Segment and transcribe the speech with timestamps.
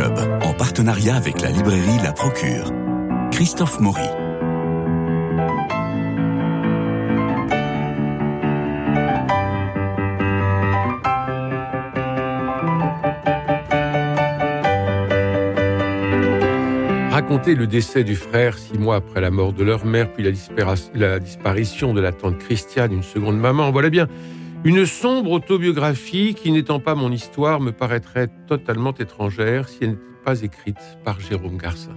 [0.00, 2.72] En partenariat avec la librairie La Procure.
[3.32, 4.00] Christophe Maury.
[17.10, 20.74] Raconter le décès du frère six mois après la mort de leur mère, puis la,
[20.94, 24.06] la disparition de la tante Christiane, une seconde maman, voilà bien
[24.64, 30.02] une sombre autobiographie qui, n'étant pas mon histoire, me paraîtrait totalement étrangère si elle n'était
[30.24, 31.94] pas écrite par Jérôme Garcin.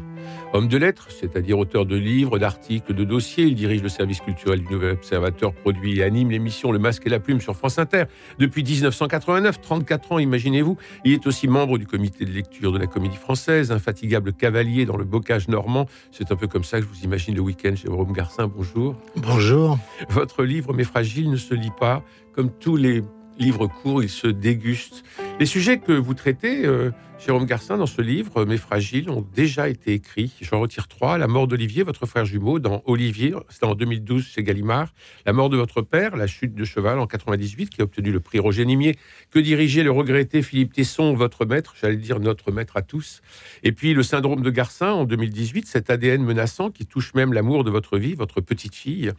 [0.53, 4.59] Homme de lettres, c'est-à-dire auteur de livres, d'articles, de dossiers, il dirige le service culturel
[4.59, 8.03] du Nouvel Observateur, produit et anime l'émission Le Masque et la Plume sur France Inter
[8.37, 10.77] depuis 1989, 34 ans, imaginez-vous.
[11.05, 14.97] Il est aussi membre du comité de lecture de la Comédie Française, infatigable cavalier dans
[14.97, 15.87] le bocage normand.
[16.11, 18.47] C'est un peu comme ça que je vous imagine le week-end, Jérôme Garcin.
[18.47, 18.95] Bonjour.
[19.15, 19.77] Bonjour.
[20.09, 22.03] Votre livre Mes Fragiles ne se lit pas,
[22.33, 23.03] comme tous les
[23.39, 25.03] livres courts, il se déguste.
[25.39, 26.91] Les sujets que vous traitez, euh,
[27.23, 30.33] Jérôme Garcin, dans ce livre, Mes fragiles, ont déjà été écrits.
[30.41, 31.19] J'en retire trois.
[31.19, 34.91] La mort d'Olivier, votre frère jumeau, dans Olivier, c'était en 2012 chez Gallimard.
[35.27, 38.21] La mort de votre père, La chute de cheval en 98, qui a obtenu le
[38.21, 38.97] prix Roger Nimier,
[39.29, 43.21] que dirigeait le regretté Philippe Tesson, votre maître, j'allais dire notre maître à tous.
[43.61, 47.63] Et puis Le syndrome de Garcin en 2018, cet ADN menaçant qui touche même l'amour
[47.63, 49.11] de votre vie, votre petite fille.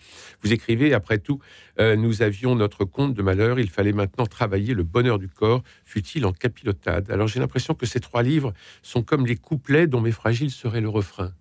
[0.42, 1.38] Vous écrivez, après tout,
[1.78, 5.62] euh, nous avions notre compte de malheur, il fallait maintenant travailler le bonheur du corps,
[5.84, 7.08] fut-il en capilotade?
[7.08, 10.80] Alors j'ai l'impression que ces trois livres sont comme les couplets dont Mes Fragiles seraient
[10.80, 11.32] le refrain.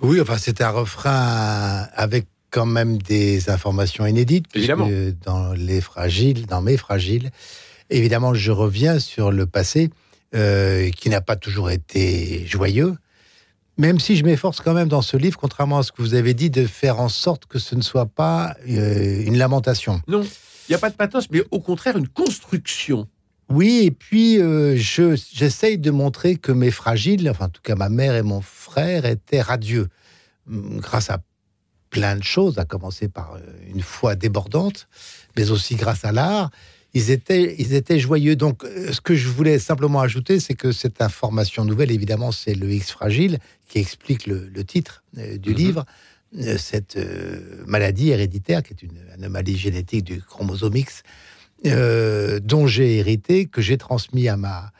[0.00, 4.46] Oui, enfin, c'est un refrain avec quand même des informations inédites.
[4.54, 4.88] Évidemment.
[5.24, 7.30] Dans Les Fragiles, dans Mes Fragiles,
[7.90, 9.90] évidemment, je reviens sur le passé
[10.34, 12.96] euh, qui n'a pas toujours été joyeux.
[13.78, 16.34] Même si je m'efforce quand même dans ce livre, contrairement à ce que vous avez
[16.34, 20.00] dit, de faire en sorte que ce ne soit pas euh, une lamentation.
[20.08, 23.06] Non, il n'y a pas de pathos, mais au contraire une construction.
[23.48, 27.88] Oui, et puis euh, j'essaye de montrer que mes fragiles, enfin en tout cas ma
[27.88, 29.88] mère et mon frère, étaient radieux,
[30.50, 31.22] hum, grâce à
[31.90, 33.40] plein de choses, à commencer par euh,
[33.72, 34.88] une foi débordante,
[35.36, 36.50] mais aussi grâce à l'art.
[36.92, 38.34] Ils étaient, ils étaient joyeux.
[38.34, 42.54] Donc, euh, ce que je voulais simplement ajouter, c'est que cette information nouvelle, évidemment, c'est
[42.54, 43.38] le X fragile
[43.68, 45.56] qui explique le, titre du mhm.
[45.56, 45.84] livre.
[46.58, 46.98] Cette
[47.66, 51.02] maladie héréditaire, qui est une anomalie génétique du chromosome X,
[51.64, 54.70] euh, dont j'ai hérité, que j'ai transmis à ma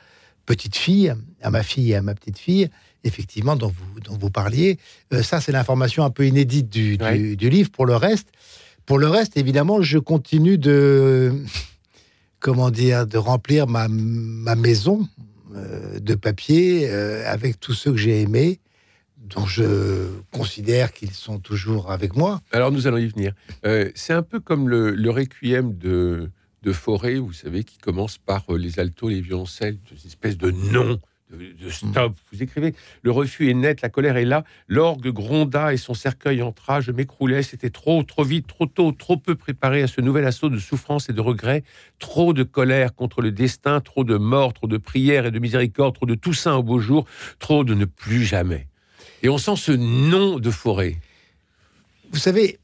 [0.44, 2.68] petite fille, à ma fille et à ma petite fille,
[3.02, 4.78] effectivement, dont vous, dont vous parliez.
[5.12, 7.70] Euh, ça, c'est l'information un peu inédite du, du, livre.
[7.70, 8.28] Pour le reste,
[8.84, 11.34] pour le reste, évidemment, je continue de,
[12.40, 15.08] comment dire, de remplir ma, ma maison
[15.54, 18.60] euh, de papier avec tous ceux que j'ai aimés
[19.18, 22.40] dont je considère qu'ils sont toujours avec moi.
[22.52, 23.32] Alors nous allons y venir.
[23.96, 26.30] c'est un peu comme le, le requiem de,
[26.66, 30.50] de forêt, vous savez, qui commence par euh, les altos, les violoncelles, une espèce de
[30.50, 30.98] non,
[31.30, 32.14] de, stop.
[32.32, 34.42] Vous écrivez Le refus est net, la colère est là.
[34.66, 36.80] L'orgue gronda et son cercueil entra.
[36.80, 37.44] Je m'écroulais.
[37.44, 41.08] C'était trop, trop vite, trop tôt, trop peu préparé à ce nouvel assaut de souffrance
[41.08, 41.62] et de regret.
[42.00, 45.94] Trop de colère contre le destin, trop de mort, trop de prières et de miséricorde,
[45.94, 47.06] trop de toussaint au beau jour,
[47.38, 48.66] trop de ne plus jamais.
[49.22, 50.96] Et on sent ce nom de forêt.
[52.10, 52.58] Vous savez,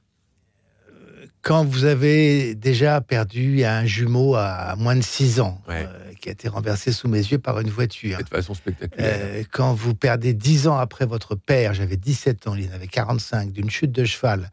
[1.42, 5.84] quand vous avez déjà perdu un jumeau à moins de 6 ans, euh,
[6.20, 8.18] qui a été renversé sous mes yeux par une voiture.
[8.18, 9.18] De façon spectaculaire.
[9.20, 12.86] Euh, quand vous perdez 10 ans après votre père, j'avais 17 ans, il en avait
[12.86, 14.50] 45, d'une chute de cheval,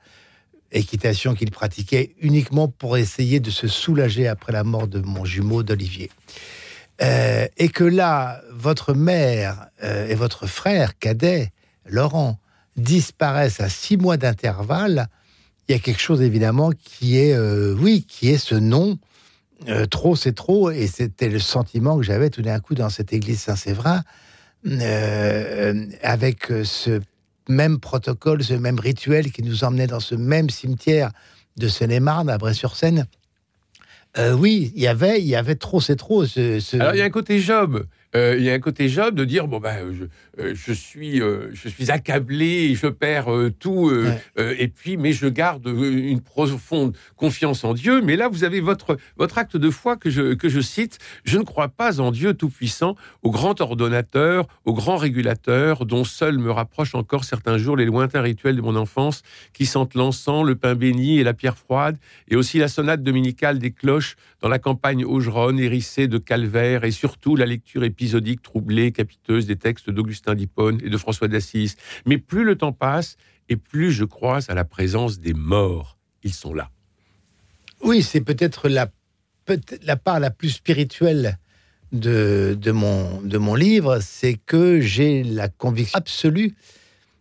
[0.71, 5.61] équitation qu'il pratiquait uniquement pour essayer de se soulager après la mort de mon jumeau
[5.61, 6.09] d'Olivier.
[7.01, 11.53] Euh, et que là, votre mère et votre frère cadet,
[11.85, 12.39] Laurent,
[12.75, 15.07] disparaissent à 6 mois d'intervalle,
[15.69, 18.97] il y a quelque chose évidemment qui est, euh, oui, qui est ce nom.
[19.67, 23.13] Euh, trop, c'est trop, et c'était le sentiment que j'avais tout d'un coup dans cette
[23.13, 24.03] église Saint-Séverin,
[24.65, 27.01] euh, avec ce
[27.49, 31.11] même protocole, ce même rituel qui nous emmenait dans ce même cimetière
[31.57, 33.05] de Seine-et-Marne, à Bray-sur-Seine.
[34.17, 36.25] oui, il y avait, il y avait trop, c'est trop.
[36.25, 37.85] Ce, Alors il y a un côté Job.
[38.13, 40.05] Il y a un côté Job de dire bon ben je,
[40.39, 43.91] euh, je suis, euh, je suis accablé, je perds euh, tout,
[44.37, 48.01] et puis, mais je garde une profonde confiance en Dieu.
[48.01, 50.97] Mais là, vous avez votre, votre acte de foi que je, que je cite.
[51.23, 56.37] Je ne crois pas en Dieu Tout-Puissant, au grand ordonnateur, au grand régulateur, dont seul
[56.37, 59.23] me rapprochent encore certains jours les lointains rituels de mon enfance,
[59.53, 61.97] qui sentent l'encens, le pain béni et la pierre froide,
[62.29, 66.91] et aussi la sonate dominicale des cloches dans la campagne augeronne, hérissée de calvaire, et
[66.91, 71.75] surtout la lecture épisodique troublée, capiteuse des textes d'Augustin d'Hippone et de François d'Assise.
[72.05, 73.17] Mais plus le temps passe,
[73.49, 75.97] et plus je crois à la présence des morts.
[76.23, 76.69] Ils sont là.
[77.81, 78.87] Oui, c'est peut-être la,
[79.95, 81.37] part la plus spirituelle
[81.91, 86.55] de, de, mon, de mon livre, c'est que j'ai la conviction absolue,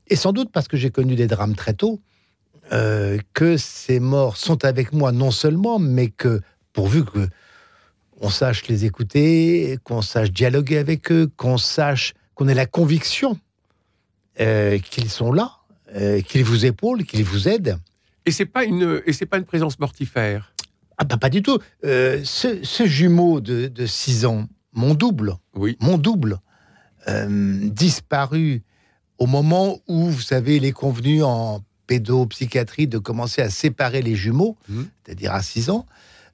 [0.08, 2.00] et sans doute parce que j'ai connu des drames très tôt,
[2.72, 6.42] euh, que ces morts sont avec moi non seulement, mais que
[6.78, 7.26] pourvu que
[8.20, 13.36] on sache les écouter, qu'on sache dialoguer avec eux, qu'on sache qu'on ait la conviction
[14.38, 15.56] euh, qu'ils sont là,
[15.96, 17.78] euh, qu'ils vous épaulent, qu'ils vous aident.
[18.26, 20.54] Et c'est pas une et c'est pas une présence mortifère?
[20.98, 21.58] Ah bah pas du tout.
[21.84, 25.76] Euh, ce, ce, jumeau de, de 6 ans, mon double, oui.
[25.80, 26.38] mon double,
[27.08, 28.62] disparu
[29.18, 34.14] au moment où, vous savez, il est convenu en pédopsychiatrie de commencer à séparer les
[34.14, 34.82] jumeaux, mmh.
[35.02, 35.86] c'est-à-dire à 6 ans,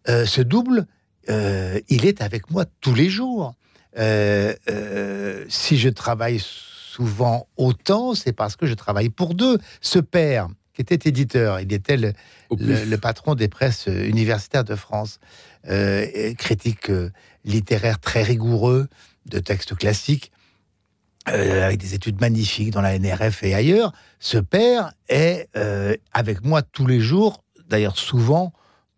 [0.08, 0.86] euh, ce double,
[1.28, 3.54] euh, il est avec moi tous les jours.
[3.98, 4.54] Euh,
[5.48, 9.58] si je travaille souvent autant, c'est parce que je travaille pour deux.
[9.80, 11.60] Ce père, qui était éditeur.
[11.60, 12.12] Il était le,
[12.50, 15.20] le, le patron des presses universitaires de France,
[16.36, 16.90] critique
[17.44, 18.88] littéraire très rigoureux
[19.26, 20.32] de textes classiques,
[21.30, 23.92] euh, avec des études magnifiques dans la NRF et ailleurs.
[24.18, 28.52] Ce père est euh, avec moi tous les jours, d'ailleurs souvent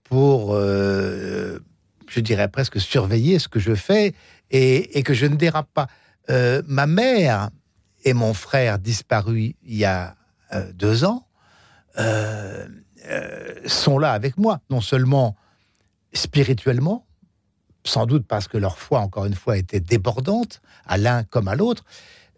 [0.08, 1.58] pour, euh,
[2.08, 4.14] je dirais presque surveiller ce que je fais
[4.50, 5.88] et, que je ne dérape pas.
[6.30, 7.50] Euh, ma mère
[8.04, 10.14] et mon frère disparus il y a
[10.74, 11.26] deux ans
[11.98, 12.66] euh,
[13.08, 15.36] euh, sont là avec moi, non seulement
[16.12, 17.06] spirituellement,
[17.84, 21.54] sans doute parce que leur foi, encore une fois, était débordante, à l'un comme à
[21.54, 21.84] l'autre,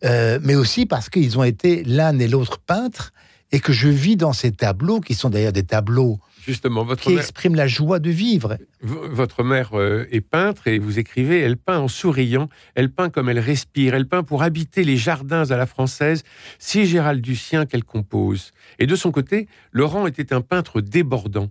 [0.05, 3.13] euh, mais aussi parce qu'ils ont été l'un et l'autre peintres,
[3.51, 7.11] et que je vis dans ces tableaux, qui sont d'ailleurs des tableaux Justement, votre qui
[7.11, 8.57] mère, expriment la joie de vivre.
[8.81, 13.29] votre mère euh, est peintre et vous écrivez, elle peint en souriant, elle peint comme
[13.29, 16.23] elle respire, elle peint pour habiter les jardins à la française,
[16.59, 18.53] si Gérald Lucien qu'elle compose.
[18.79, 21.51] Et de son côté, Laurent était un peintre débordant.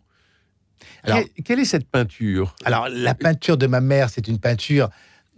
[1.03, 2.55] Alors, Que- quelle est cette peinture?
[2.65, 4.89] Alors, la peinture de ma mère, c'est une peinture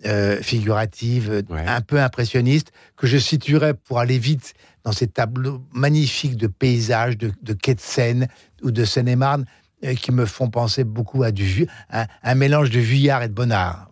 [0.05, 1.65] euh, figurative, euh, Ouais.
[1.67, 7.17] un peu impressionniste, que je situerais pour aller vite dans ces tableaux magnifiques de paysages,
[7.17, 8.27] de, de quais de Seine
[8.63, 9.45] ou de Seine-et-Marne,
[9.83, 13.33] euh, qui me font penser beaucoup à du un, un mélange de Vuillard et de
[13.33, 13.89] Bonnard.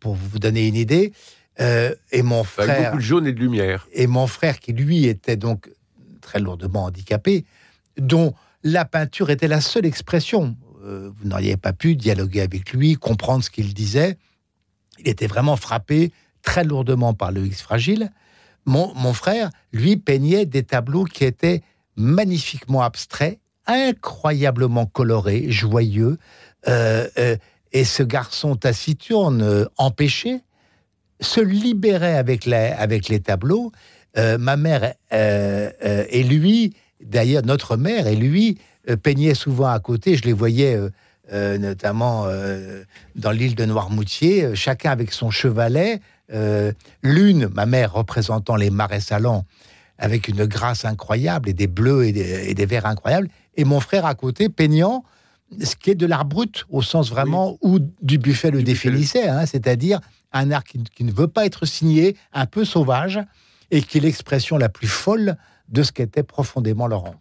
[0.00, 1.12] Pour vous donner une idée.
[1.60, 3.86] Euh, et mon Avec frère beaucoup de jaune et de lumière.
[3.92, 5.70] et mon frère qui lui était donc
[6.20, 7.44] très lourdement handicapé,
[7.96, 8.34] dont
[8.64, 10.56] la peinture était la seule expression.
[10.84, 14.18] Euh, vous n'auriez pas pu dialoguer avec lui, comprendre ce qu'il disait.
[14.98, 18.10] Il était vraiment frappé très lourdement par le X fragile.
[18.66, 21.62] Mon, frère, lui, peignait des tableaux qui étaient
[21.96, 26.18] magnifiquement abstraits, incroyablement colorés, joyeux.
[26.68, 27.36] Euh, euh,
[27.72, 30.40] et ce garçon taciturne, euh, empêché,
[31.20, 33.72] se libérait avec, les tableaux.
[34.16, 38.58] Ma mère et lui, d'ailleurs notre mère et lui,
[39.02, 40.16] peignaient souvent à côté.
[40.16, 40.78] Je les voyais
[41.32, 42.26] notamment
[43.14, 46.00] dans l'île de Noirmoutier, chacun avec son chevalet.
[46.32, 46.72] Euh,
[47.02, 49.44] L'une, ma mère représentant les marais salants,
[49.98, 53.28] avec une grâce incroyable et des bleus et des, et des verts incroyables.
[53.56, 55.04] Et mon frère à côté, peignant
[55.62, 59.28] ce qui est de l'art brut, au sens vraiment où du Buffet le Du définissait,
[59.28, 60.00] hein, c'est-à-dire
[60.32, 63.20] un art qui, qui ne veut pas être signé, un peu sauvage,
[63.70, 65.36] et qui est l'expression la plus folle
[65.68, 67.14] de ce qu'était profondément Laurent.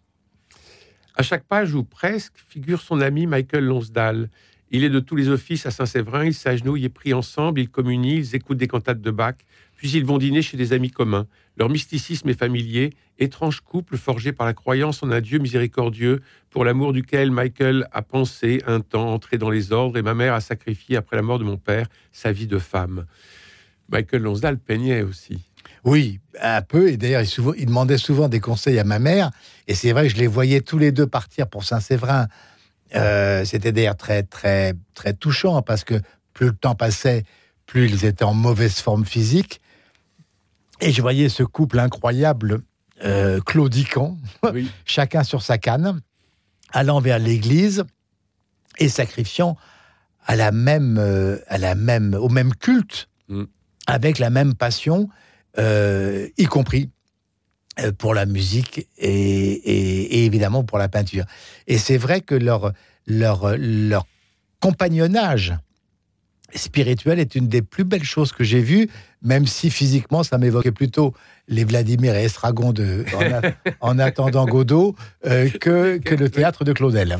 [1.15, 4.29] À chaque page ou presque figure son ami Michael Lonsdale.
[4.75, 8.17] Il est de tous les offices à Saint-Séverin, ils s'agenouillent et prient ensemble, ils communient,
[8.17, 9.35] ils écoutent des cantates de Bach,
[9.77, 11.27] puis ils vont dîner chez des amis communs.
[11.57, 12.89] Leur mysticisme est familier,
[13.19, 18.01] étrange couple forgé par la croyance en un Dieu miséricordieux, pour l'amour duquel Michael a
[18.01, 21.37] pensé un temps entrer dans les ordres, et ma mère a sacrifié, après la mort
[21.37, 23.05] de mon père, sa vie de femme.
[23.89, 25.37] Michael Lonsdale peignait aussi.
[25.83, 26.89] Oui, un peu.
[26.89, 29.29] Et d'ailleurs, il, il demandait souvent des conseils à ma mère.
[29.67, 32.27] Et c'est vrai que je les voyais tous les deux partir pour Saint-Séverin.
[32.95, 36.01] Euh, C'était d'ailleurs très, très, très touchant parce que
[36.33, 37.23] plus le temps passait,
[37.65, 39.61] plus ils étaient en mauvaise forme physique.
[40.81, 42.61] Et je voyais ce couple incroyable,
[43.03, 44.17] euh, claudiquant,
[44.53, 44.69] Oui.
[44.85, 46.01] chacun sur sa canne,
[46.71, 47.83] allant vers l'église
[48.79, 49.55] et sacrifiant
[50.25, 53.43] à la même, euh, à la même, au même culte, Mm.
[53.87, 55.07] avec la même passion,
[55.57, 56.89] euh, y compris
[57.97, 61.25] pour la musique et, et- et évidemment pour la peinture.
[61.67, 62.71] Et c'est vrai que leur,
[63.07, 64.05] leur, leur
[64.59, 65.55] compagnonnage
[66.55, 68.87] spirituel est une des plus belles choses que j'ai vues,
[69.23, 71.13] même si physiquement ça m'évoquait plutôt
[71.47, 73.51] les Vladimir et Estragon de, en, a-
[73.81, 77.17] en attendant Godot euh, que, que le théâtre de Claudel.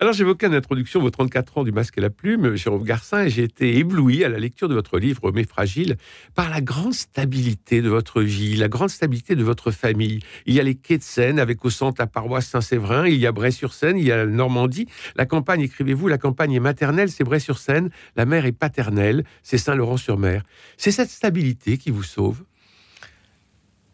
[0.00, 3.30] Alors, j'évoquais en introduction vos 34 ans du masque et la plume, Jérôme Garcin, et
[3.30, 5.96] j'ai été ébloui à la lecture de votre livre Mais fragile
[6.34, 10.20] par la grande stabilité de votre vie, la grande stabilité de votre famille.
[10.46, 13.26] Il y a les quais de Seine avec au centre la paroisse Saint-Séverin, il y
[13.26, 14.88] a Bray-sur-Seine, il y a la Normandie.
[15.14, 20.42] La campagne, écrivez-vous, la campagne est maternelle, c'est Bray-sur-Seine, la mer est paternelle, c'est Saint-Laurent-sur-Mer.
[20.76, 22.42] C'est cette stabilité qui vous sauve?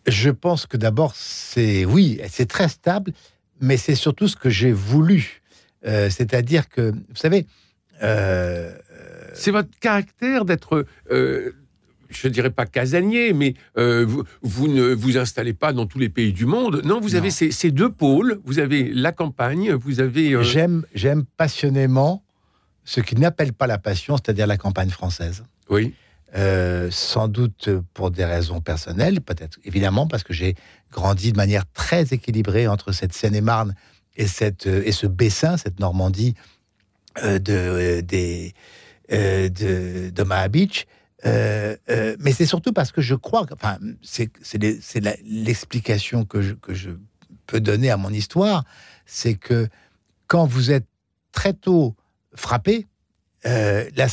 [0.07, 3.13] Je pense que d'abord, c'est oui, c'est très stable,
[3.61, 5.43] mais c'est surtout ce que j'ai voulu.
[5.87, 7.47] Euh, c'est-à-dire que, vous savez,
[8.03, 8.73] euh,
[9.35, 11.53] c'est votre caractère d'être, euh,
[12.11, 16.09] je dirais pas casanier, mais euh, vous, vous, ne vous installez pas dans tous les
[16.09, 16.83] pays du monde.
[16.85, 17.19] Non, vous Non.
[17.19, 18.41] avez ces, ces deux pôles.
[18.45, 20.33] Vous avez la campagne, vous avez.
[20.33, 22.23] euh, j'aime, j'aime passionnément
[22.85, 25.45] ce qu'ils n'appellent pas la passion, c'est-à-dire la campagne française.
[25.71, 25.95] oui,
[26.37, 30.57] Euh, sans doute pour des raisons personnelles, peut-être évidemment parce que j'ai
[30.93, 33.75] grandi de manière très équilibrée entre cette Seine-et-Marne
[34.19, 36.35] et, cette, euh, et ce Bessin, cette Normandie
[37.23, 38.53] euh, de, euh, des,
[39.13, 40.87] euh, de, d'Omaha Beach.
[41.27, 41.77] Euh,
[42.21, 44.31] mais c'est surtout parce que je crois, que- enfin, c'est,
[45.25, 46.91] l'explication que je, que je
[47.47, 48.65] peux donner à mon histoire,
[49.07, 49.67] c'est que
[50.27, 50.87] quand vous êtes
[51.33, 51.97] très tôt
[52.35, 52.87] frappé,
[53.45, 54.07] la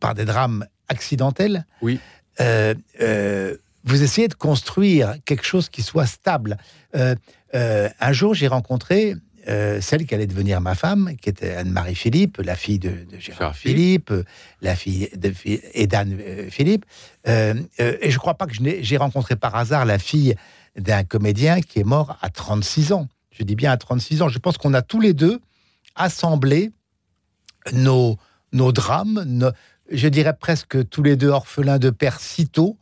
[0.00, 2.00] par des drames accidentels, Oui.
[2.38, 6.56] vous essayez de construire quelque chose qui soit stable.
[6.96, 7.14] Euh,
[7.54, 9.14] euh, un jour, j'ai rencontré
[9.48, 13.18] euh, celle qui allait devenir ma femme, qui était Anne-Marie Philippe, la fille de, de
[13.18, 14.24] Gérard Philippe, euh,
[14.62, 16.18] la fille de et d'Anne
[16.50, 16.84] Philippe.
[17.28, 20.34] Euh, et je crois pas que j'ai rencontré par hasard la fille
[20.76, 23.06] d'un comédien qui est mort à 36 ans.
[23.30, 24.28] Je dis bien à 36 ans.
[24.28, 25.40] Je pense qu'on a tous les deux
[25.94, 26.70] assemblé
[27.72, 28.16] nos,
[28.52, 29.50] nos drames, nos-
[29.90, 32.78] je dirais presque tous les deux orphelins de père si tôt,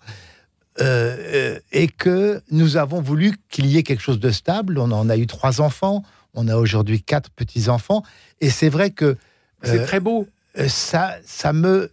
[0.80, 1.16] euh,
[1.54, 4.78] euh, et que nous avons voulu qu'il y ait quelque chose de stable.
[4.78, 6.02] On en a eu trois enfants,
[6.34, 8.02] on a aujourd'hui quatre petits-enfants,
[8.40, 9.16] et c'est vrai que
[9.62, 10.26] c'est euh, très beau.
[10.68, 11.90] ça, ça me.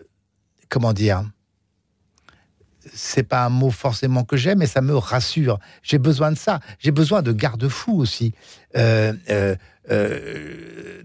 [0.69, 1.23] Comment dire
[2.93, 5.59] C'est pas un mot forcément que j'aime, mais ça me rassure.
[5.83, 6.59] J'ai besoin de ça.
[6.79, 8.33] J'ai besoin de garde-fous aussi.
[8.77, 9.55] Euh, euh,
[9.91, 11.01] euh,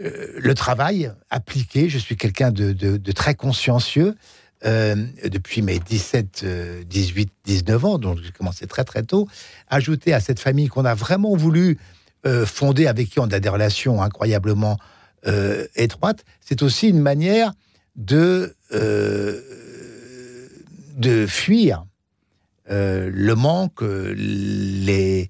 [0.00, 4.16] euh, le travail appliqué, je suis quelqu'un de, de- de très consciencieux.
[4.66, 9.28] Euh, depuis mes 17, euh, 18, 19 ans, donc j'ai commencé très très tôt,
[9.68, 11.78] ajouté à cette famille qu'on a vraiment voulu
[12.26, 14.78] euh, fonder, avec qui on a des relations incroyablement
[15.26, 17.52] euh, étroite, c'est aussi une manière
[17.96, 18.56] de,
[20.96, 21.84] de fuir
[22.68, 25.28] le manque, les,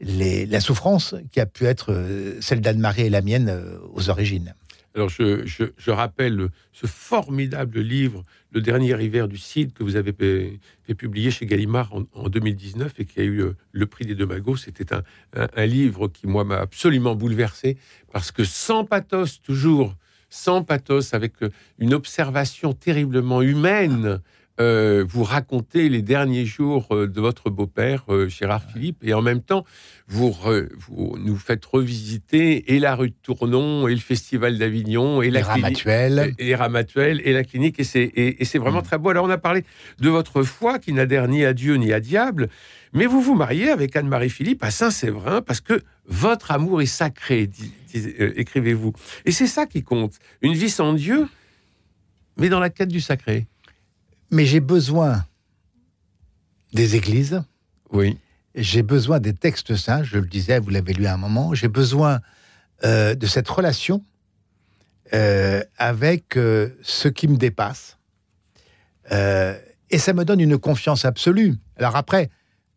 [0.00, 1.92] les, la souffrance qui a pu être
[2.40, 3.52] celle d'Anne-Marie et la mienne
[3.92, 4.54] aux origines.
[4.96, 10.94] Alors, je, rappelle ce formidable livre, Le dernier hiver du Cid, que vous avez fait,
[10.94, 14.24] publier chez Gallimard en, en 2019 et qui a eu euh, le prix des deux
[14.24, 14.56] magots.
[14.56, 14.94] C'était
[15.34, 17.76] un livre qui, moi, m'a absolument bouleversé
[18.10, 19.94] parce que sans pathos, toujours,
[20.30, 24.22] sans pathos, avec euh, une observation terriblement humaine,
[24.60, 29.20] euh, vous racontez les derniers jours euh, de votre beau-père, euh, Gérard Philippe, et en
[29.22, 29.64] même temps,
[30.08, 35.20] vous, re- vous nous faites revisiter et la rue de Tournon, et le Festival d'Avignon,
[35.22, 35.78] et la clinique-
[36.38, 36.54] et, et
[37.28, 38.84] et la clinique, et c'est, et, et c'est vraiment Mm.
[38.84, 39.10] très beau.
[39.10, 39.64] Alors, on a parlé
[40.00, 42.48] de votre foi qui n'adhère ni à Dieu ni à diable,
[42.92, 47.50] mais vous vous mariez avec Anne-Marie Philippe à Saint-Séverin parce que votre amour est sacré,
[47.94, 48.92] euh, écrivez-vous.
[49.26, 50.14] Et c'est ça qui compte.
[50.40, 51.26] Une vie sans Dieu,
[52.38, 53.46] mais dans la quête du sacré.
[54.30, 55.24] Mais j'ai besoin
[56.72, 57.42] des églises,
[57.92, 58.18] Oui.
[58.54, 61.68] j'ai besoin des textes saints, je le disais, vous l'avez lu à un moment, j'ai
[61.68, 62.20] besoin
[62.84, 64.04] euh, de cette relation
[65.14, 67.96] euh, avec euh, ce qui me dépasse.
[69.88, 71.54] Et ça me donne une confiance absolue.
[71.76, 72.28] Alors après,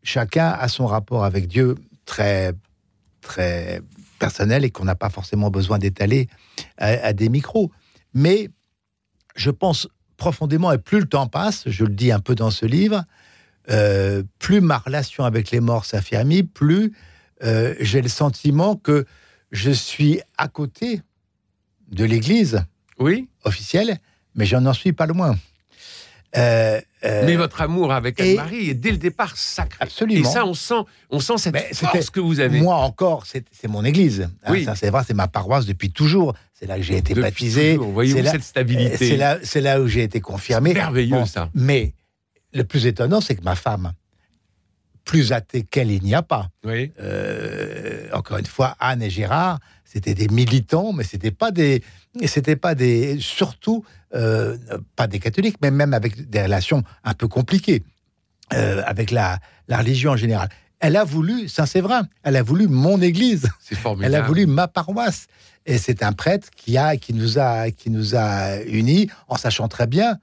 [0.03, 1.73] chacun a son rapport avec Dieu
[2.05, 2.53] très,
[3.21, 3.81] très
[4.19, 6.27] personnel et qu'on n'a pas forcément besoin d'étaler
[6.77, 7.71] à, à des micros.
[8.13, 8.49] Mais
[9.35, 9.87] je pense
[10.19, 13.03] profondément, et plus le temps passe, je le dis un peu dans ce livre,
[13.71, 16.93] euh, plus ma relation avec les morts s'affermit, plus
[17.43, 19.05] euh, j'ai le sentiment que
[19.51, 21.01] je suis à côté
[21.91, 22.63] de l'Église
[22.99, 23.27] Oui.
[23.43, 23.97] officielle,
[24.35, 25.35] mais je n'en suis pas loin.
[26.37, 29.77] Euh, euh, Mais votre amour avec Anne-Marie est dès le départ sacré.
[29.79, 30.29] Absolument.
[30.29, 30.75] Et ça, on sent,
[31.09, 32.59] on sent cette Mais force que vous avez.
[32.61, 34.21] Moi encore, c'est mon église.
[34.43, 34.67] Hein, Oui.
[34.75, 36.33] c'est vrai, c'est ma paroisse depuis toujours.
[36.53, 37.75] C'est là que j'ai été Depuis baptisé.
[37.77, 38.01] toujours.
[38.03, 39.17] Là- cette stabilité.
[39.43, 40.73] C'est là, où j'ai été confirmé.
[40.73, 41.49] merveilleux, Bon, ça.
[41.55, 41.93] Mais
[42.53, 43.93] le plus étonnant, c'est que ma femme,
[45.09, 46.49] plus athée qu'elle, il n'y a pas.
[46.63, 46.91] Oui.
[46.99, 51.81] Euh, encore une fois, Anne et Gérard, c'était des militants, mais c'était pas des,
[52.27, 54.55] c'était pas des, surtout euh,
[54.95, 57.81] pas des catholiques, mais même avec des relations un peu compliquées
[58.53, 60.49] euh, avec la, la religion en général.
[60.79, 64.13] elle a voulu Saint-Séverin, elle a voulu mon église, C'est formidable.
[64.13, 65.25] elle a voulu ma paroisse.
[65.65, 69.67] Et c'est un prêtre qui, a, qui, nous a, qui nous a unis en sachant
[69.67, 70.19] très bien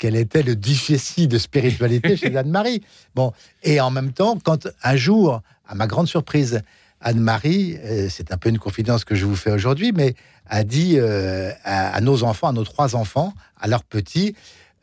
[0.00, 2.82] quel était le déficit de spiritualité chez Anne-Marie.
[3.14, 6.62] Bon, et en même temps, quand un jour, à ma grande surprise,
[7.02, 10.14] Anne-Marie, euh, c'est un peu une confidence que je vous fais aujourd'hui, mais
[10.46, 14.34] a dit euh, à, à nos enfants, à nos trois enfants, à leurs petits,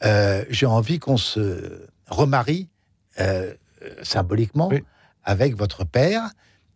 [0.06, 2.70] euh, j'ai envie qu'on se remarie
[3.20, 3.54] euh,
[4.04, 4.84] symboliquement Oui.
[5.24, 6.30] avec votre père.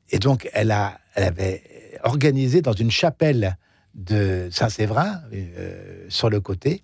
[0.10, 1.62] Et donc, elle, a, elle avait
[2.04, 3.56] organisé dans une chapelle
[3.94, 5.22] de Saint-Séverin,
[6.10, 6.82] sur le côté,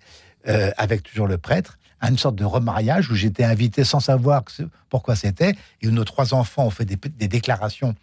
[0.48, 4.44] euh, avec toujours le prêtre, une sorte de remariage où j'étais invité sans savoir
[4.90, 7.96] pourquoi c'était, et où nos trois enfants ont fait des, déclarations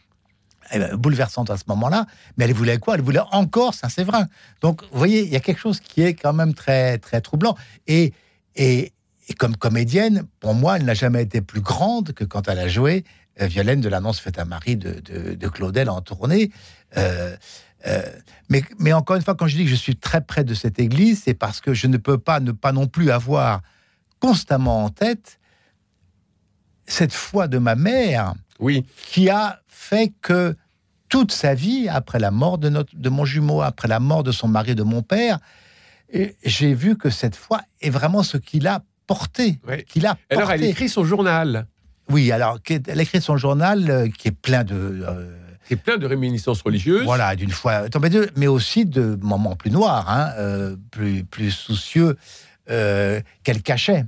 [0.74, 2.06] euh, bouleversantes à ce moment-là.
[2.36, 2.94] Mais elle voulait quoi?
[2.94, 4.28] Elle voulait encore Saint-Séverin.
[4.60, 7.56] Donc, vous voyez, il y a quelque chose qui est quand même très, très troublant.
[7.86, 8.12] Et,
[8.56, 8.92] et,
[9.38, 13.04] comme comédienne, pour moi, elle n'a jamais été plus grande que quand elle a joué
[13.40, 16.50] euh, Violaine de l'annonce faite à Marie de Claudel en tournée.
[16.96, 17.36] Euh,
[17.86, 18.02] euh,
[18.48, 20.78] mais, mais encore une fois, quand je dis que je suis très près de cette
[20.78, 23.60] église, c'est parce que je ne peux pas ne pas non plus avoir
[24.20, 25.38] constamment en tête
[26.86, 30.56] cette foi de ma mère Oui, qui a fait que
[31.08, 34.32] toute sa vie, après la mort de, notre, de mon jumeau, après la mort de
[34.32, 35.38] son mari, de mon père,
[36.44, 39.58] j'ai vu que cette foi est vraiment ce qu'il a porté.
[39.88, 40.54] Qu'il a alors porté.
[40.64, 41.66] elle écrit son journal,
[42.08, 44.74] Oui, alors elle écrit son journal euh, qui est plein de.
[44.74, 47.04] euh, qui est plein de réminiscences religieuses.
[47.04, 51.50] voilà, d'une fois tombé deux, mais aussi de moments plus noirs, hein, euh, plus, plus
[51.50, 52.16] soucieux
[52.70, 54.04] euh, qu'elle cachait.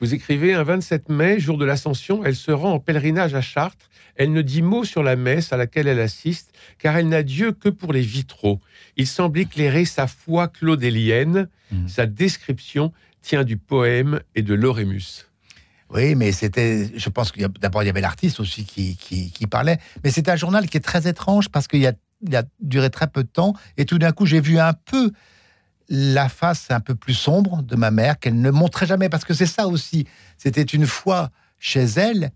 [0.00, 3.88] Vous écrivez un 27 mai, jour de l'Ascension, elle se rend en pèlerinage à Chartres.
[4.16, 7.52] Elle ne dit mot sur la messe à laquelle elle assiste, car elle n'a Dieu
[7.52, 8.60] que pour les vitraux.
[8.96, 11.48] Il semble éclairer sa foi claudélienne.
[11.70, 11.88] Mhm.
[11.88, 15.26] Sa description tient du poème et de l'orémus.
[15.90, 16.90] Oui, mais c'était.
[16.96, 20.68] Je pense a- d'abord il y avait l'artiste aussi qui, parlait, mais c'est un journal
[20.68, 21.92] qui est très étrange parce qu'il a,
[22.60, 25.12] duré très peu de temps et tout d'un coup j'ai vu un peu
[25.88, 29.34] la face un peu plus sombre de ma mère qu'elle ne montrait jamais parce que
[29.34, 30.06] c'est ça aussi.
[30.38, 32.30] C'était une foi chez elle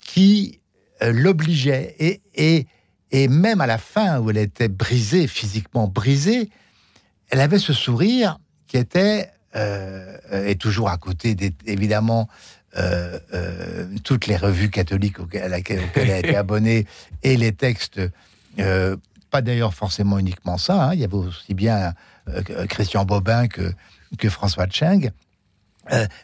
[0.00, 0.60] qui
[1.02, 2.66] euh, l'obligeait et, et
[3.10, 6.50] et même à la fin où elle était brisée physiquement brisée,
[7.28, 12.28] elle avait ce sourire qui était euh, euh, et toujours à côté évidemment
[12.76, 16.86] euh, euh, toutes les revues catholiques auxquelles, à laquelle- auxquelles elle a été abonnée
[17.22, 18.00] et les textes,
[18.58, 18.96] euh,
[19.30, 21.94] pas d'ailleurs forcément uniquement ça, hein, il y avait aussi bien
[22.68, 23.72] Christian Bobin que,
[24.18, 25.10] que François Cheng,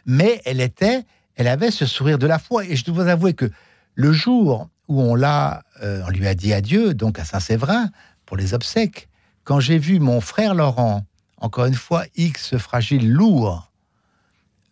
[0.05, 1.03] mais elle était,
[1.35, 2.65] elle avait ce sourire de la foi.
[2.65, 3.51] Et je dois avouer que
[3.95, 7.89] le jour où on l'a, on lui a dit adieu, donc à Saint-Séverin
[8.25, 9.09] pour les obsèques,
[9.43, 11.05] quand j'ai vu mon frère Laurent,
[11.37, 13.70] encore une fois X fragile, lourd,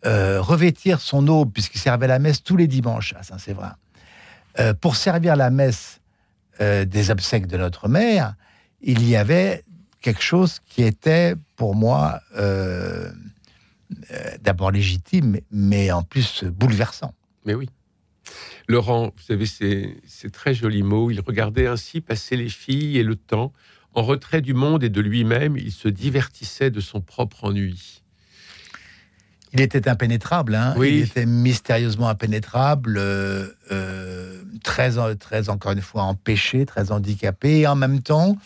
[0.06, 3.76] euh, revêtir son aube, puisqu'il servait la messe tous les dimanches à Saint-Séverin,
[4.58, 6.00] euh, pour servir la messe
[6.60, 8.34] euh, des obsèques de notre mère,
[8.80, 9.64] il y avait
[10.00, 12.20] quelque chose qui était pour moi
[14.40, 17.12] d'abord légitime, mais en plus bouleversant.
[17.44, 17.68] Mais oui.
[18.68, 21.10] Laurent, vous savez, c'est c'est très joli mot.
[21.10, 23.52] Il regardait ainsi passer les filles et le temps.
[23.92, 28.02] En retrait du monde et de lui-même, il se divertissait de son propre ennui.
[29.52, 30.74] Il était impénétrable, hein.
[30.76, 30.98] Oui.
[30.98, 37.66] il était mystérieusement impénétrable, euh, euh, très, très, encore une fois, empêché, très handicapé, et
[37.66, 38.36] en même temps,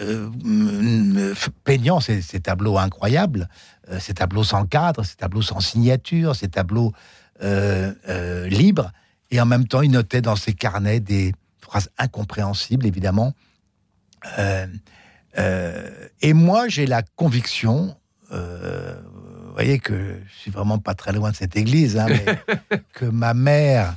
[0.00, 3.48] euh, mm, peignant ces, ces tableaux incroyables,
[3.98, 6.92] ces tableaux sans cadre, ces tableaux sans signature, ces tableaux
[7.40, 8.92] libres,
[9.30, 13.34] et en même temps, il notait dans ses carnets des phrases incompréhensibles, évidemment.
[16.22, 17.96] Et moi, j'ai la conviction,
[19.52, 23.04] vous voyez que je suis vraiment pas très loin de cette église, hein, mais que
[23.04, 23.96] ma mère,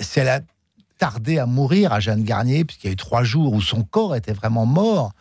[0.00, 0.42] si elle a
[0.96, 4.14] tardé à mourir à Jeanne Garnier, puisqu'il y a eu trois jours où son corps
[4.14, 5.12] était vraiment mort,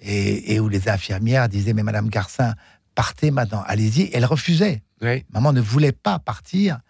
[0.00, 2.56] et, et où les infirmières disaient, mais Madame Garcin,
[2.96, 4.10] partez maintenant, allez-y.
[4.12, 4.82] Elle refusait.
[5.00, 5.24] Oui.
[5.30, 6.80] Maman ne voulait pas partir.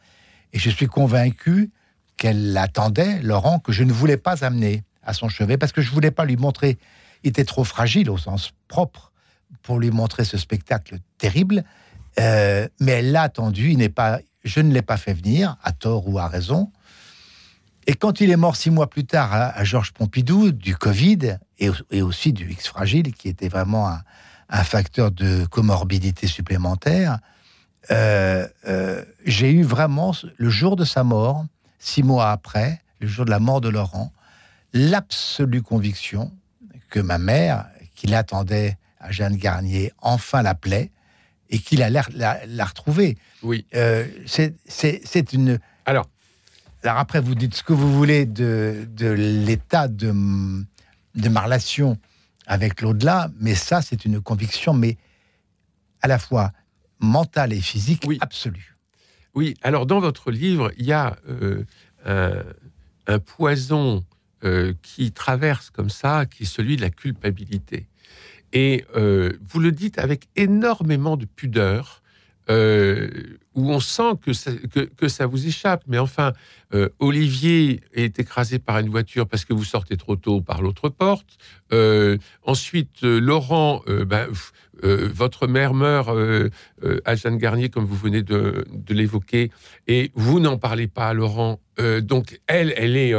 [0.55, 1.71] Et je suis convaincu
[2.17, 5.91] qu'elle attendait, Laurent, que je ne voulais pas amener à son chevet, parce que je
[5.91, 6.79] ne voulais pas lui montrer.
[7.25, 9.13] Il était trop fragile au sens propre
[9.63, 11.63] pour lui montrer ce spectacle terrible.
[12.19, 13.75] Euh, mais elle l'a attendu.
[13.77, 16.71] N'est pas, je ne l'ai pas fait venir, à tort ou à raison.
[17.87, 22.03] Et quand il est mort six mois plus tard à, Georges Pompidou, du Covid et,
[22.03, 24.01] aussi du X fragile, qui était vraiment un,
[24.49, 27.21] un facteur de comorbidité supplémentaire,
[27.91, 31.45] euh, euh, j'ai eu vraiment, le jour de sa mort,
[31.79, 34.13] six mois après, le jour de la mort de Laurent,
[34.73, 36.33] l'absolue conviction
[36.91, 40.91] que ma mère, qui l'attendait à Jeanne Garnier, enfin l'appelait
[41.51, 43.17] et qu'il allait la, la retrouver.
[43.43, 43.67] Oui.
[43.75, 45.59] Euh, c'est- une.
[45.85, 46.09] Alors,
[46.83, 50.09] alors après, vous dites ce que vous voulez de, de l'état de,
[51.15, 51.99] de ma relation
[52.47, 54.97] avec l'au-delà, mais ça, c'est une conviction, mais
[56.03, 56.53] à la fois
[57.01, 58.19] mentale et physique Oui.
[58.21, 58.77] absolue.
[59.35, 61.65] Oui, alors dans votre livre, il y a euh,
[62.07, 62.43] un,
[63.07, 64.05] un poison
[64.45, 67.87] euh, qui traverse comme ça, qui est celui de la culpabilité.
[68.59, 72.03] Et euh, vous le dites avec énormément de pudeur,
[72.49, 75.83] euh, où on sent que ça, que, que ça vous échappe.
[75.87, 76.33] Mais enfin,
[76.75, 80.89] euh, Olivier est écrasé par une voiture parce que vous sortez trop tôt par l'autre
[80.89, 81.39] porte.
[81.73, 84.29] Euh, ensuite, euh, Laurent, ben,
[84.83, 86.11] votre mère meurt
[87.07, 89.51] à Jeanne Garnier, comme vous venez de, de l'évoquer,
[89.89, 91.61] et vous n'en parlez pas à Laurent.
[92.03, 93.15] Donc elle, elle est,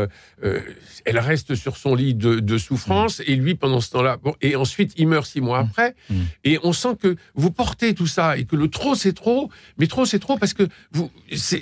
[1.06, 4.18] elle reste sur son lit de, de souffrance, et lui pendant ce temps-là.
[4.22, 5.66] Bon, et ensuite, il meurt six mois Mm.
[5.68, 5.96] après.
[6.12, 6.16] Mm.
[6.44, 9.88] Et on sent que vous portez tout ça et que le trop c'est trop, mais
[9.88, 11.10] trop c'est trop parce que vous,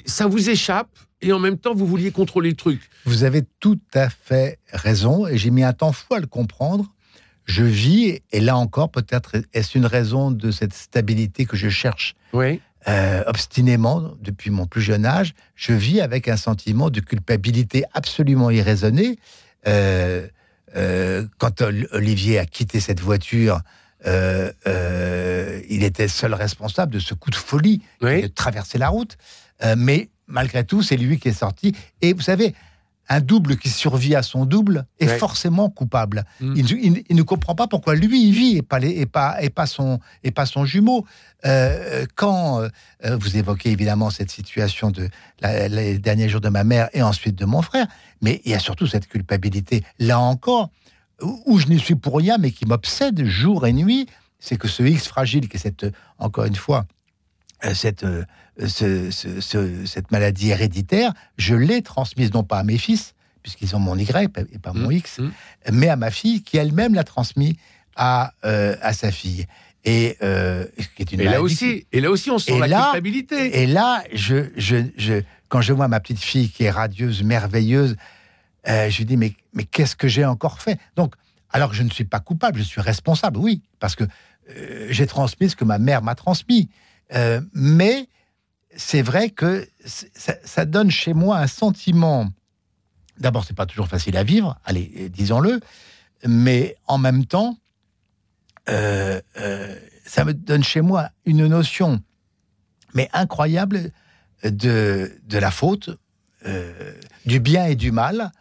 [0.05, 0.89] ça vous échappe
[1.25, 2.81] et en même temps vous vouliez contrôler le truc.
[3.05, 6.85] Vous avez tout à fait raison, et j'ai mis un temps fou à le comprendre.
[7.45, 12.15] Je vis, et là encore, peut-être est-ce une raison de cette stabilité que je cherche
[12.33, 12.59] Oui.
[12.87, 18.49] euh, obstinément depuis mon plus jeune âge, je vis avec un sentiment de culpabilité absolument
[18.49, 19.17] irraisonné.
[19.67, 20.27] Euh,
[20.75, 23.61] euh, quand Ol- Olivier a quitté cette voiture,
[24.07, 28.23] euh, euh, il était seul responsable de ce coup de folie Oui.
[28.23, 29.17] de traverser la route.
[29.77, 31.73] Mais malgré tout, c'est lui qui est sorti.
[32.01, 32.53] Et vous savez,
[33.07, 35.17] un double qui survit à son double est Ouais.
[35.19, 36.25] forcément coupable.
[36.41, 36.53] Mm.
[36.55, 39.37] Il, il- il ne comprend pas pourquoi lui il vit et pas, les- et pas,
[39.43, 41.05] et pas, son, et pas son jumeau.
[41.45, 42.69] Euh, quand euh,
[43.17, 45.07] vous évoquez évidemment cette situation de
[45.41, 47.85] la- les derniers jours de ma mère et ensuite de mon frère,
[48.21, 50.71] mais il y a surtout cette culpabilité, là encore,
[51.21, 54.07] où, je n'y suis pour rien, mais qui m'obsède jour et nuit,
[54.39, 55.85] c'est que ce X fragile, qui est cette,
[56.17, 56.85] encore une fois,
[57.63, 58.03] euh, cette,
[58.59, 63.13] ce- ce- ce- cette maladie héréditaire, je l'ai transmise non pas à mes fils,
[63.43, 65.31] puisqu'ils ont mon Y et pas mon Mm, X, mm.
[65.73, 67.57] mais à ma fille, qui elle-même l'a transmis
[67.95, 69.45] à, euh, à sa fille.
[69.83, 70.65] Et, euh,
[70.95, 73.61] qui est une Et là aussi, et là aussi on sent Et la là- culpabilité.
[73.61, 77.95] et là, je, je, je, quand je vois ma petite fille qui est radieuse, merveilleuse,
[78.67, 80.79] euh, je lui dis, mais, mais qu'est-ce que j'ai encore fait?
[80.95, 81.13] Donc,
[81.51, 84.05] alors que je ne suis pas coupable, je suis responsable, oui, parce que
[84.89, 86.69] j'ai transmis ce que ma mère m'a transmis.
[87.53, 88.07] Mais
[88.75, 92.27] c'est vrai que ça, donne chez moi un sentiment.
[93.17, 95.59] D'abord, c'est pas toujours facile à vivre, allez, euh, disons-le,
[96.25, 97.57] mais en même temps,
[98.69, 102.01] euh, euh, ça me donne chez moi une notion,
[102.93, 103.91] mais incroyable,
[104.43, 105.89] de, de la faute,
[107.25, 108.31] du bien et du mal,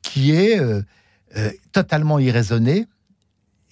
[0.00, 0.58] qui est
[1.72, 2.86] totalement irraisonné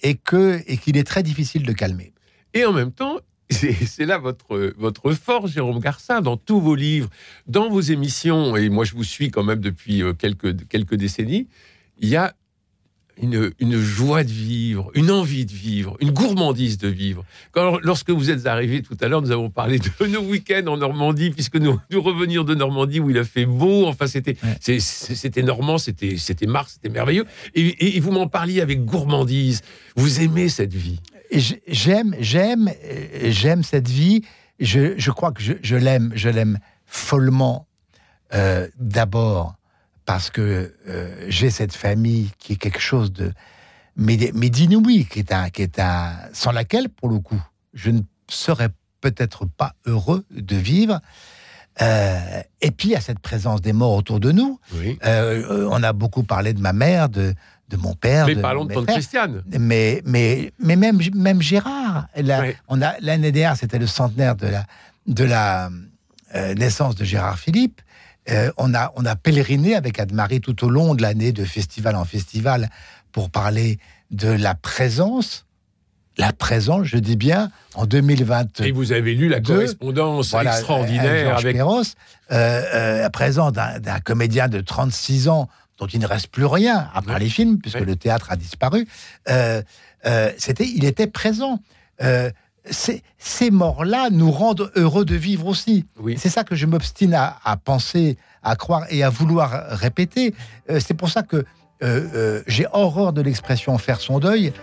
[0.03, 2.13] et et qu'il est très difficile de calmer.
[2.53, 3.17] Et en même temps,
[3.53, 7.09] c'est là votre, votre force, Jérôme Garcin, dans tous vos livres,
[7.47, 11.47] dans vos émissions, et moi je vous suis quand même depuis euh, quelques, quelques décennies,
[11.99, 12.33] il y a
[13.21, 17.23] une, une joie de vivre, une envie de vivre, une gourmandise de vivre.
[17.51, 20.77] Quand, lorsque vous êtes arrivé tout à l'heure, nous avons parlé de nos week-ends en
[20.77, 24.79] Normandie, puisque nous, nous revenir de Normandie où il a fait beau, enfin c'était Ouais.
[24.79, 29.61] c'était normand, c'était c'était Mars, c'était merveilleux, et, et vous m'en parliez avec gourmandise.
[29.95, 30.99] Vous aimez cette vie.
[31.67, 32.69] J'aime, j'aime,
[33.23, 34.23] j'aime cette vie.
[34.59, 37.67] Je, je crois que je, l'aime, je l'aime follement.
[38.33, 39.55] euh, D'abord
[40.05, 43.31] parce que euh, j'ai cette famille qui est quelque chose de
[43.95, 47.41] mais, mais d'inouï, qui est un, qui est un, sans laquelle, pour le coup,
[47.73, 48.69] je ne serais
[49.01, 50.99] peut-être pas heureux de vivre.
[51.81, 54.59] Euh, et puis, il y a cette présence des morts autour de nous.
[54.73, 54.97] Oui.
[55.03, 57.33] On a beaucoup parlé de ma mère, de,
[57.73, 58.73] de mon père, Mais de parlons de.
[58.85, 59.43] Christiane.
[59.59, 64.47] Mais, mais, mais même, même Gérard, la- on a l'année dernière, c'était le centenaire de
[64.47, 64.65] la,
[65.07, 65.69] de la
[66.35, 67.81] euh, naissance de Gérard Philippe.
[68.29, 71.95] Euh, on, a, on a pèleriné avec Anne-Marie tout au long de l'année, de festival
[71.95, 72.69] en festival,
[73.11, 73.79] pour parler
[74.11, 75.45] de la présence,
[76.17, 78.61] la présence, je dis bien, en 2020.
[78.61, 81.55] Et vous avez lu la correspondance Voilà, extraordinaire avec.
[81.55, 81.81] Perros,
[82.31, 85.49] euh, euh, à présent d'un d'un comédien de 36 ans
[85.83, 87.19] dont il ne reste plus rien, à part Ouais.
[87.19, 88.87] les films, puisque le théâtre a disparu.
[89.29, 89.61] Euh,
[90.05, 91.59] euh, c'était, il était présent.
[92.01, 92.29] Euh,
[92.69, 95.85] ces, ces morts-là nous rendent heureux de vivre aussi.
[95.99, 96.15] Oui.
[96.17, 100.33] C'est ça que je m'obstine à, à penser, à croire et à vouloir répéter.
[100.79, 101.43] C'est pour ça que
[102.47, 104.53] j'ai horreur de l'expression faire son deuil.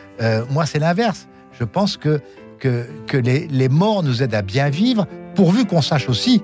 [0.48, 1.28] Moi, c'est l'inverse.
[1.58, 2.22] Je pense que,
[2.58, 6.42] que, que les, les morts nous aident à bien vivre, pourvu qu'on sache aussi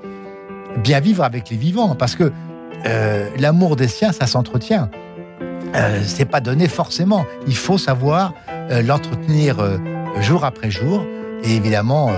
[0.85, 1.95] bien vivre avec les vivants.
[1.95, 2.31] Parce que
[2.87, 4.91] euh, l'amour des siens, ça s'entretient.
[5.75, 7.25] Euh, c'est pas donné forcément.
[7.47, 8.33] Il faut savoir
[8.71, 9.57] euh, l'entretenir
[10.21, 11.05] jour après jour.
[11.43, 12.11] Et évidemment,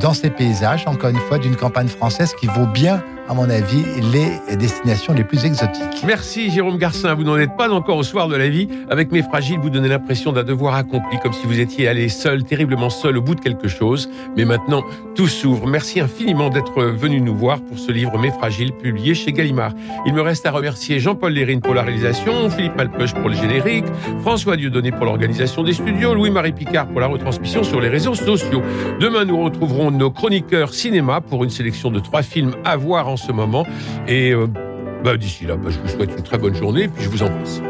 [0.00, 3.84] dans ces paysages, encore une fois, d'une campagne française qui vaut bien à mon avis,
[4.12, 6.04] les destinations les plus exotiques.
[6.06, 7.14] Merci Jérôme Garcin.
[7.14, 8.68] Vous n'en êtes pas encore au soir de la vie.
[8.88, 12.44] Avec Mes Fragiles, vous donnez l'impression d'un devoir accompli, comme si vous étiez allé seul,
[12.44, 14.08] terriblement seul au bout de quelque chose.
[14.36, 14.82] Mais maintenant,
[15.14, 15.66] tout s'ouvre.
[15.66, 19.72] Merci infiniment d'être venu nous voir pour ce livre Mes Fragiles, publié chez Gallimard.
[20.06, 23.86] Il me reste à remercier Jean-Paul Lérine pour la réalisation, Philippe Malpeuch pour le générique,
[24.20, 28.62] François Dieudonné pour l'organisation des studios, Louis-Marie Picard pour la retransmission sur les réseaux sociaux.
[29.00, 33.15] Demain, nous retrouverons nos chroniqueurs cinéma pour une sélection de trois films à voir en
[33.16, 33.66] ce moment.
[34.06, 34.46] Et euh,
[35.04, 37.60] bah, d'ici là, bah, je vous souhaite une très bonne journée, puis je vous embrasse.